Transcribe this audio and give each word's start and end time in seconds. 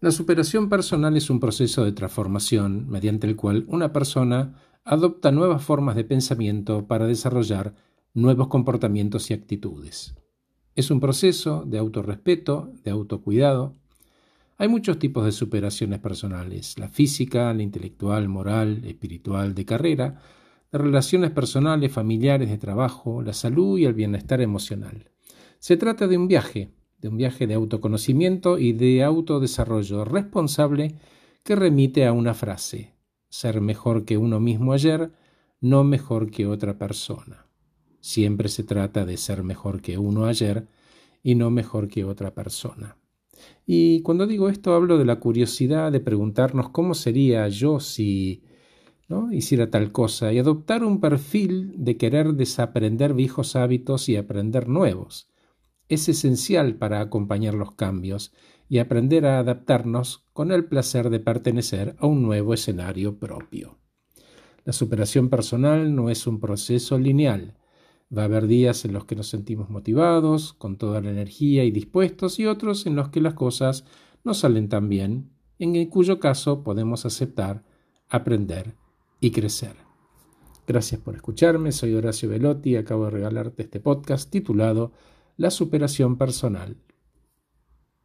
La 0.00 0.12
superación 0.12 0.68
personal 0.68 1.16
es 1.16 1.28
un 1.28 1.40
proceso 1.40 1.84
de 1.84 1.90
transformación 1.90 2.88
mediante 2.88 3.26
el 3.26 3.34
cual 3.34 3.64
una 3.66 3.92
persona 3.92 4.54
adopta 4.84 5.32
nuevas 5.32 5.64
formas 5.64 5.96
de 5.96 6.04
pensamiento 6.04 6.86
para 6.86 7.08
desarrollar 7.08 7.74
nuevos 8.14 8.46
comportamientos 8.46 9.28
y 9.28 9.34
actitudes. 9.34 10.14
Es 10.76 10.92
un 10.92 11.00
proceso 11.00 11.64
de 11.66 11.78
autorrespeto, 11.78 12.70
de 12.84 12.92
autocuidado. 12.92 13.74
Hay 14.56 14.68
muchos 14.68 15.00
tipos 15.00 15.24
de 15.24 15.32
superaciones 15.32 15.98
personales, 15.98 16.78
la 16.78 16.86
física, 16.86 17.52
la 17.52 17.64
intelectual, 17.64 18.28
moral, 18.28 18.84
espiritual, 18.84 19.52
de 19.52 19.64
carrera, 19.64 20.22
de 20.70 20.78
relaciones 20.78 21.32
personales, 21.32 21.90
familiares, 21.90 22.48
de 22.50 22.58
trabajo, 22.58 23.20
la 23.20 23.32
salud 23.32 23.76
y 23.76 23.84
el 23.84 23.94
bienestar 23.94 24.40
emocional. 24.40 25.10
Se 25.58 25.76
trata 25.76 26.06
de 26.06 26.16
un 26.16 26.28
viaje, 26.28 26.70
de 27.00 27.08
un 27.08 27.16
viaje 27.16 27.46
de 27.46 27.54
autoconocimiento 27.54 28.58
y 28.58 28.72
de 28.72 29.02
autodesarrollo 29.02 30.04
responsable 30.04 30.96
que 31.44 31.56
remite 31.56 32.06
a 32.06 32.12
una 32.12 32.34
frase, 32.34 32.94
ser 33.28 33.60
mejor 33.60 34.04
que 34.04 34.18
uno 34.18 34.40
mismo 34.40 34.72
ayer, 34.72 35.12
no 35.60 35.84
mejor 35.84 36.30
que 36.30 36.46
otra 36.46 36.78
persona. 36.78 37.46
Siempre 38.00 38.48
se 38.48 38.64
trata 38.64 39.04
de 39.04 39.16
ser 39.16 39.42
mejor 39.42 39.80
que 39.80 39.98
uno 39.98 40.26
ayer 40.26 40.66
y 41.22 41.34
no 41.34 41.50
mejor 41.50 41.88
que 41.88 42.04
otra 42.04 42.34
persona. 42.34 42.96
Y 43.66 44.02
cuando 44.02 44.26
digo 44.26 44.48
esto 44.48 44.74
hablo 44.74 44.98
de 44.98 45.04
la 45.04 45.20
curiosidad 45.20 45.92
de 45.92 46.00
preguntarnos 46.00 46.70
cómo 46.70 46.94
sería 46.94 47.48
yo 47.48 47.80
si 47.80 48.42
¿no? 49.08 49.32
hiciera 49.32 49.70
tal 49.70 49.92
cosa 49.92 50.32
y 50.32 50.38
adoptar 50.38 50.84
un 50.84 51.00
perfil 51.00 51.72
de 51.76 51.96
querer 51.96 52.34
desaprender 52.34 53.14
viejos 53.14 53.56
hábitos 53.56 54.08
y 54.08 54.16
aprender 54.16 54.68
nuevos 54.68 55.28
es 55.88 56.08
esencial 56.08 56.76
para 56.76 57.00
acompañar 57.00 57.54
los 57.54 57.72
cambios 57.72 58.32
y 58.68 58.78
aprender 58.78 59.26
a 59.26 59.38
adaptarnos 59.38 60.26
con 60.32 60.52
el 60.52 60.66
placer 60.66 61.10
de 61.10 61.20
pertenecer 61.20 61.96
a 61.98 62.06
un 62.06 62.22
nuevo 62.22 62.52
escenario 62.52 63.18
propio. 63.18 63.78
La 64.64 64.72
superación 64.72 65.30
personal 65.30 65.94
no 65.94 66.10
es 66.10 66.26
un 66.26 66.40
proceso 66.40 66.98
lineal. 66.98 67.56
Va 68.14 68.22
a 68.22 68.24
haber 68.26 68.46
días 68.46 68.84
en 68.84 68.92
los 68.92 69.06
que 69.06 69.16
nos 69.16 69.28
sentimos 69.28 69.70
motivados, 69.70 70.52
con 70.52 70.76
toda 70.76 71.00
la 71.00 71.10
energía 71.10 71.64
y 71.64 71.70
dispuestos, 71.70 72.38
y 72.38 72.46
otros 72.46 72.86
en 72.86 72.94
los 72.94 73.08
que 73.08 73.22
las 73.22 73.34
cosas 73.34 73.84
no 74.24 74.34
salen 74.34 74.68
tan 74.68 74.90
bien, 74.90 75.30
en 75.58 75.86
cuyo 75.86 76.20
caso 76.20 76.62
podemos 76.62 77.06
aceptar, 77.06 77.64
aprender 78.08 78.74
y 79.20 79.30
crecer. 79.30 79.76
Gracias 80.66 81.00
por 81.00 81.14
escucharme, 81.14 81.72
soy 81.72 81.94
Horacio 81.94 82.28
Velotti 82.28 82.72
y 82.72 82.76
acabo 82.76 83.06
de 83.06 83.12
regalarte 83.12 83.62
este 83.62 83.80
podcast 83.80 84.30
titulado 84.30 84.92
la 85.38 85.50
superación 85.50 86.18
personal 86.18 86.76